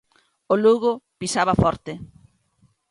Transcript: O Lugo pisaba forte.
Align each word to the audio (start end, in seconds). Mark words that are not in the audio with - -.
O 0.53 0.55
Lugo 0.63 0.91
pisaba 1.19 1.53
forte. 1.63 1.93